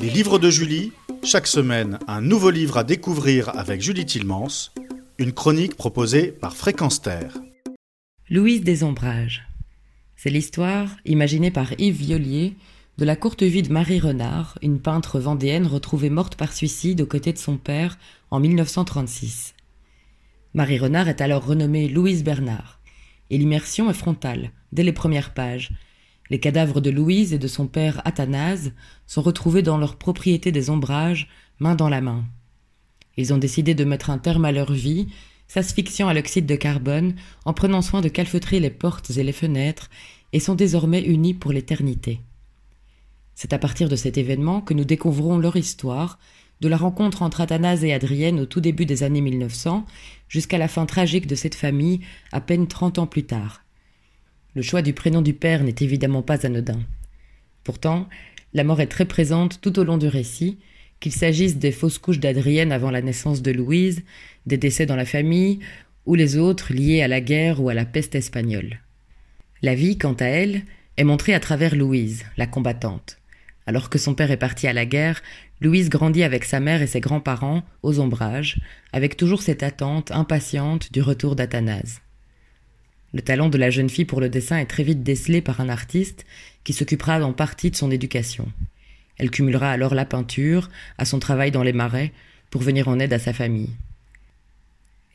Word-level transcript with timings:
Les 0.00 0.10
livres 0.10 0.38
de 0.38 0.48
Julie, 0.48 0.92
chaque 1.24 1.48
semaine 1.48 1.98
un 2.06 2.20
nouveau 2.20 2.50
livre 2.50 2.76
à 2.76 2.84
découvrir 2.84 3.48
avec 3.58 3.82
Julie 3.82 4.06
Tilmans, 4.06 4.70
une 5.18 5.32
chronique 5.32 5.74
proposée 5.74 6.28
par 6.30 6.56
Fréquence. 6.56 7.00
Louise 8.30 8.62
des 8.62 8.84
Ombrages. 8.84 9.48
C'est 10.14 10.30
l'histoire, 10.30 10.88
imaginée 11.04 11.50
par 11.50 11.72
Yves 11.80 11.96
Violier, 11.96 12.54
de 12.98 13.04
la 13.04 13.16
courte 13.16 13.42
vie 13.42 13.62
de 13.62 13.72
Marie 13.72 13.98
Renard, 13.98 14.56
une 14.62 14.80
peintre 14.80 15.18
vendéenne 15.18 15.66
retrouvée 15.66 16.10
morte 16.10 16.36
par 16.36 16.52
suicide 16.52 17.00
aux 17.00 17.06
côtés 17.06 17.32
de 17.32 17.38
son 17.38 17.56
père 17.56 17.98
en 18.30 18.38
1936. 18.38 19.54
Marie 20.54 20.78
Renard 20.78 21.08
est 21.08 21.20
alors 21.20 21.44
renommée 21.44 21.88
Louise 21.88 22.22
Bernard, 22.22 22.78
et 23.30 23.38
l'immersion 23.38 23.90
est 23.90 23.94
frontale, 23.94 24.52
dès 24.70 24.84
les 24.84 24.92
premières 24.92 25.34
pages, 25.34 25.72
les 26.30 26.40
cadavres 26.40 26.80
de 26.80 26.90
Louise 26.90 27.32
et 27.32 27.38
de 27.38 27.48
son 27.48 27.66
père 27.66 28.02
Athanase 28.04 28.72
sont 29.06 29.22
retrouvés 29.22 29.62
dans 29.62 29.78
leur 29.78 29.96
propriété 29.96 30.52
des 30.52 30.70
ombrages, 30.70 31.28
main 31.58 31.74
dans 31.74 31.88
la 31.88 32.00
main. 32.00 32.24
Ils 33.16 33.32
ont 33.32 33.38
décidé 33.38 33.74
de 33.74 33.84
mettre 33.84 34.10
un 34.10 34.18
terme 34.18 34.44
à 34.44 34.52
leur 34.52 34.72
vie, 34.72 35.08
s'asphyxiant 35.48 36.08
à 36.08 36.14
l'oxyde 36.14 36.46
de 36.46 36.54
carbone, 36.54 37.14
en 37.44 37.52
prenant 37.52 37.82
soin 37.82 38.00
de 38.00 38.08
calfeutrer 38.08 38.60
les 38.60 38.70
portes 38.70 39.10
et 39.10 39.24
les 39.24 39.32
fenêtres, 39.32 39.90
et 40.32 40.40
sont 40.40 40.54
désormais 40.54 41.02
unis 41.02 41.34
pour 41.34 41.52
l'éternité. 41.52 42.20
C'est 43.34 43.52
à 43.52 43.58
partir 43.58 43.88
de 43.88 43.96
cet 43.96 44.18
événement 44.18 44.60
que 44.60 44.74
nous 44.74 44.84
découvrons 44.84 45.38
leur 45.38 45.56
histoire, 45.56 46.18
de 46.60 46.68
la 46.68 46.76
rencontre 46.76 47.22
entre 47.22 47.40
Athanase 47.40 47.84
et 47.84 47.92
Adrienne 47.92 48.40
au 48.40 48.46
tout 48.46 48.60
début 48.60 48.84
des 48.84 49.04
années 49.04 49.20
1900 49.20 49.86
jusqu'à 50.28 50.58
la 50.58 50.68
fin 50.68 50.86
tragique 50.86 51.26
de 51.26 51.36
cette 51.36 51.54
famille 51.54 52.00
à 52.32 52.40
peine 52.40 52.66
trente 52.66 52.98
ans 52.98 53.06
plus 53.06 53.24
tard. 53.24 53.62
Le 54.58 54.62
choix 54.64 54.82
du 54.82 54.92
prénom 54.92 55.22
du 55.22 55.34
père 55.34 55.62
n'est 55.62 55.76
évidemment 55.82 56.22
pas 56.22 56.44
anodin. 56.44 56.80
Pourtant, 57.62 58.08
la 58.54 58.64
mort 58.64 58.80
est 58.80 58.88
très 58.88 59.04
présente 59.04 59.60
tout 59.60 59.78
au 59.78 59.84
long 59.84 59.98
du 59.98 60.08
récit, 60.08 60.58
qu'il 60.98 61.12
s'agisse 61.12 61.58
des 61.58 61.70
fausses 61.70 61.98
couches 61.98 62.18
d'Adrienne 62.18 62.72
avant 62.72 62.90
la 62.90 63.00
naissance 63.00 63.40
de 63.40 63.52
Louise, 63.52 64.02
des 64.46 64.56
décès 64.56 64.84
dans 64.84 64.96
la 64.96 65.04
famille, 65.04 65.60
ou 66.06 66.16
les 66.16 66.36
autres 66.36 66.72
liés 66.72 67.02
à 67.02 67.06
la 67.06 67.20
guerre 67.20 67.62
ou 67.62 67.68
à 67.68 67.74
la 67.74 67.84
peste 67.84 68.16
espagnole. 68.16 68.80
La 69.62 69.76
vie, 69.76 69.96
quant 69.96 70.14
à 70.14 70.24
elle, 70.24 70.62
est 70.96 71.04
montrée 71.04 71.34
à 71.34 71.40
travers 71.40 71.76
Louise, 71.76 72.24
la 72.36 72.48
combattante. 72.48 73.18
Alors 73.64 73.90
que 73.90 73.98
son 74.00 74.14
père 74.14 74.32
est 74.32 74.38
parti 74.38 74.66
à 74.66 74.72
la 74.72 74.86
guerre, 74.86 75.22
Louise 75.60 75.88
grandit 75.88 76.24
avec 76.24 76.44
sa 76.44 76.58
mère 76.58 76.82
et 76.82 76.88
ses 76.88 76.98
grands-parents 76.98 77.62
aux 77.84 78.00
ombrages, 78.00 78.60
avec 78.92 79.16
toujours 79.16 79.40
cette 79.40 79.62
attente 79.62 80.10
impatiente 80.10 80.92
du 80.92 81.00
retour 81.00 81.36
d'Athanase. 81.36 82.00
Le 83.14 83.22
talent 83.22 83.48
de 83.48 83.58
la 83.58 83.70
jeune 83.70 83.88
fille 83.88 84.04
pour 84.04 84.20
le 84.20 84.28
dessin 84.28 84.58
est 84.58 84.66
très 84.66 84.82
vite 84.82 85.02
décelé 85.02 85.40
par 85.40 85.60
un 85.60 85.68
artiste 85.68 86.26
qui 86.64 86.72
s'occupera 86.72 87.22
en 87.24 87.32
partie 87.32 87.70
de 87.70 87.76
son 87.76 87.90
éducation. 87.90 88.48
Elle 89.16 89.30
cumulera 89.30 89.70
alors 89.70 89.94
la 89.94 90.04
peinture 90.04 90.68
à 90.98 91.04
son 91.04 91.18
travail 91.18 91.50
dans 91.50 91.62
les 91.62 91.72
marais 91.72 92.12
pour 92.50 92.62
venir 92.62 92.88
en 92.88 92.98
aide 92.98 93.12
à 93.12 93.18
sa 93.18 93.32
famille. 93.32 93.70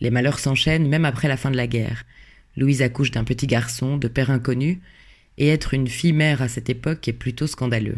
Les 0.02 0.09
malheurs 0.09 0.39
s'enchaînent 0.39 0.88
même 0.88 1.05
après 1.05 1.27
la 1.27 1.38
fin 1.38 1.52
de 1.52 1.58
la 1.58 1.67
guerre. 1.67 2.03
Louise 2.58 2.81
accouche 2.81 3.11
d'un 3.11 3.23
petit 3.23 3.47
garçon, 3.47 3.97
de 3.97 4.08
père 4.08 4.31
inconnu, 4.31 4.81
et 5.38 5.47
être 5.47 5.73
une 5.73 5.88
fille-mère 5.88 6.41
à 6.41 6.47
cette 6.47 6.69
époque 6.69 7.08
est 7.08 7.14
plutôt 7.14 7.47
scandaleux. 7.47 7.97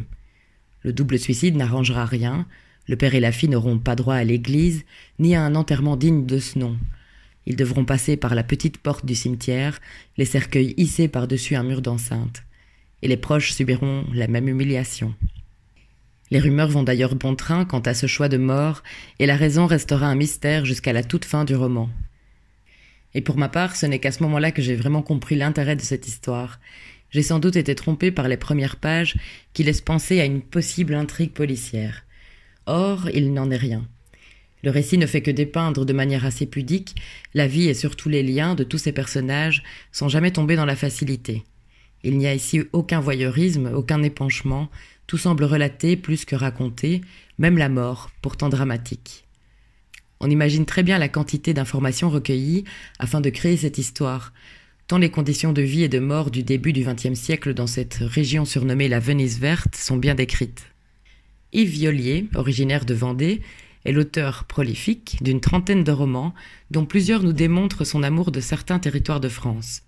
Le 0.83 0.93
double 0.93 1.17
suicide 1.17 1.55
n'arrangera 1.55 2.05
rien, 2.05 2.45
le 2.88 2.95
père 2.95 3.16
et 3.16 3.19
la 3.19 3.31
fille 3.31 3.49
n'auront 3.49 3.79
pas 3.79 3.95
droit 3.95 4.16
à 4.16 4.23
l'église, 4.23 4.83
ni 5.19 5.35
à 5.35 5.41
un 5.41 5.55
enterrement 5.55 5.97
digne 5.97 6.25
de 6.25 6.38
ce 6.38 6.59
nom. 6.59 6.77
Ils 7.45 7.55
devront 7.55 7.85
passer 7.85 8.17
par 8.17 8.35
la 8.35 8.43
petite 8.43 8.77
porte 8.77 9.05
du 9.05 9.15
cimetière, 9.15 9.79
les 10.17 10.25
cercueils 10.25 10.73
hissés 10.77 11.07
par-dessus 11.07 11.55
un 11.55 11.63
mur 11.63 11.81
d'enceinte. 11.81 12.43
Et 13.01 13.07
les 13.07 13.17
proches 13.17 13.51
subiront 13.51 14.05
la 14.13 14.27
même 14.27 14.47
humiliation. 14.47 15.13
Les 16.31 16.39
rumeurs 16.39 16.69
vont 16.69 16.83
d'ailleurs 16.83 17.16
bon 17.16 17.35
train 17.35 17.66
quant 17.66 17.79
à 17.81 17.93
ce 17.93 18.07
choix 18.07 18.29
de 18.29 18.38
mort, 18.38 18.81
et 19.19 19.27
la 19.27 19.35
raison 19.35 19.67
restera 19.67 20.07
un 20.07 20.16
mystère 20.16 20.66
jusqu'à 20.66 20.94
la 20.94 21.03
toute 21.03 21.25
fin 21.25 21.45
du 21.45 21.55
roman. 21.55 21.89
Et 23.13 23.22
pour 23.22 23.38
ma 23.38 23.47
part, 23.47 23.75
ce 23.75 23.85
n'est 23.85 24.00
qu'à 24.00 24.11
ce 24.11 24.23
moment-là 24.23 24.51
que 24.51 24.61
j'ai 24.61 24.75
vraiment 24.75 25.03
compris 25.03 25.35
l'intérêt 25.35 25.75
de 25.75 25.81
cette 25.81 26.07
histoire. 26.07 26.59
J'ai 27.11 27.22
sans 27.22 27.39
doute 27.39 27.55
été 27.55 27.75
trompé 27.75 28.11
par 28.11 28.28
les 28.28 28.38
premières 28.38 28.75
pages 28.75 29.16
qui 29.53 29.63
laissent 29.63 29.81
penser 29.81 30.19
à 30.19 30.25
une 30.25 30.41
possible 30.41 30.95
intrigue 30.95 31.31
policière. 31.31 32.03
Or, 32.66 33.09
il 33.13 33.31
n'en 33.31 33.51
est 33.51 33.57
rien. 33.57 33.88
Le 34.66 34.72
récit 34.72 34.98
ne 34.98 35.06
fait 35.06 35.22
que 35.22 35.30
dépeindre 35.30 35.86
de 35.86 35.94
manière 35.94 36.26
assez 36.26 36.48
pudique 36.48 36.96
la 37.36 37.46
vie 37.46 37.68
et 37.68 37.76
surtout 37.76 38.09
les 38.09 38.24
liens 38.24 38.56
de 38.56 38.64
tous 38.64 38.80
ces 38.80 38.92
personnages 38.92 39.62
sans 39.92 40.09
jamais 40.09 40.31
tomber 40.31 40.56
dans 40.56 40.66
la 40.66 40.76
facilité. 40.76 41.44
Il 42.03 42.18
n'y 42.18 42.26
a 42.26 42.34
ici 42.34 42.64
aucun 42.74 43.00
voyeurisme, 43.00 43.72
aucun 43.76 44.02
épanchement, 44.02 44.72
tout 45.06 45.20
semble 45.20 45.44
relaté 45.44 45.96
plus 45.96 46.26
que 46.26 46.36
raconté, 46.36 47.02
même 47.38 47.59
la 47.59 47.70
mort, 47.70 48.09
pourtant 48.24 48.50
dramatique. 48.50 49.26
On 50.20 50.31
imagine 50.31 50.66
très 50.66 50.82
bien 50.82 50.97
la 50.97 51.09
quantité 51.09 51.53
d'informations 51.53 52.09
recueillies 52.09 52.64
afin 52.97 53.22
de 53.22 53.30
créer 53.30 53.58
cette 53.58 53.78
histoire, 53.78 54.34
tant 54.88 54.97
les 54.97 55.12
conditions 55.12 55.53
de 55.53 55.62
vie 55.62 55.84
et 55.84 55.90
de 55.90 56.00
mort 56.00 56.32
du 56.32 56.42
début 56.42 56.74
du 56.74 56.84
XXe 56.84 57.14
siècle 57.14 57.53
dans 57.53 57.68
cette 57.68 58.00
région 58.02 58.46
surnommée 58.46 58.88
la 58.88 59.00
Venise 59.00 59.40
verte 59.40 59.76
sont 59.76 59.97
bien 59.97 60.16
décrites. 60.16 60.66
Yves 61.53 61.70
Violier, 61.70 62.28
originaire 62.34 62.86
de 62.86 62.96
Vendée, 62.96 63.42
est 63.85 63.91
l'auteur 63.91 64.44
prolifique 64.46 65.18
d'une 65.22 65.40
trentaine 65.40 65.84
de 65.84 65.91
romans 65.91 66.34
dont 66.72 66.85
plusieurs 66.85 67.23
nous 67.23 67.34
démontrent 67.34 67.85
son 67.85 68.03
amour 68.03 68.31
de 68.31 68.40
certains 68.41 68.79
territoires 68.79 69.19
de 69.19 69.29
France. 69.29 69.84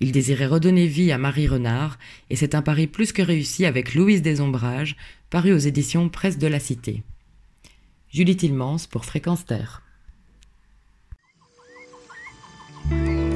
Il 0.00 0.12
désirait 0.12 0.46
redonner 0.46 0.86
vie 0.86 1.10
à 1.12 1.18
Marie 1.18 1.48
Renard, 1.48 1.98
et 2.30 2.36
c'est 2.36 2.54
un 2.54 2.62
pari 2.62 2.86
plus 2.86 3.12
que 3.12 3.22
réussi 3.22 3.64
avec 3.64 3.94
Louise 3.94 4.22
des 4.22 4.40
Ombrages, 4.40 4.96
paru 5.30 5.52
aux 5.52 5.58
éditions 5.58 6.08
Presse 6.08 6.38
de 6.38 6.46
la 6.46 6.60
Cité. 6.60 7.02
Julie 8.10 8.36
Tilmans 8.36 8.86
pour 8.90 9.04
Fréquence 9.04 9.44
Terre. 9.46 9.82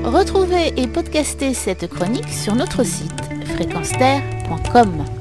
Retrouvez 0.05 0.73
et 0.77 0.87
podcastez 0.87 1.55
cette 1.55 1.87
chronique 1.89 2.29
sur 2.29 2.55
notre 2.55 2.85
site 2.85 3.23
fréquenceterre.com. 3.47 5.20